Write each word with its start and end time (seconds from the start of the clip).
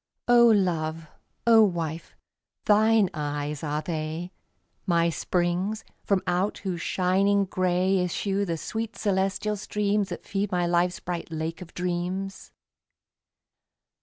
O 0.27 0.47
Love, 0.47 1.07
O 1.45 1.63
Wife, 1.63 2.15
thine 2.65 3.07
eyes 3.13 3.63
are 3.63 3.83
they, 3.83 4.31
My 4.87 5.11
springs 5.11 5.83
from 6.03 6.23
out 6.25 6.57
whose 6.57 6.81
shining 6.81 7.45
gray 7.45 7.99
Issue 7.99 8.43
the 8.43 8.57
sweet 8.57 8.95
celestial 8.97 9.55
streams 9.57 10.09
That 10.09 10.25
feed 10.25 10.51
my 10.51 10.65
life's 10.65 10.99
bright 10.99 11.29
Lake 11.31 11.61
of 11.61 11.75
Dreams. 11.75 12.51